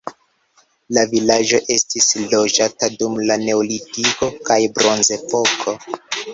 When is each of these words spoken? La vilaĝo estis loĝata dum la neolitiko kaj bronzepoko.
La 0.97 1.03
vilaĝo 1.11 1.59
estis 1.75 2.09
loĝata 2.33 2.91
dum 2.95 3.21
la 3.29 3.39
neolitiko 3.45 4.33
kaj 4.51 4.61
bronzepoko. 4.81 5.81